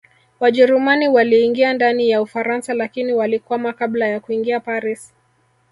[0.39, 5.13] Wajerumani waliingia ndani ya Ufaransa lakini walikwama kabla ya kuingia Paris